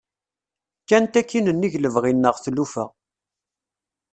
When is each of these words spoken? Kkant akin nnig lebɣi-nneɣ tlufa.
Kkant 0.81 1.13
akin 1.19 1.51
nnig 1.53 1.73
lebɣi-nneɣ 1.79 2.35
tlufa. 2.43 2.85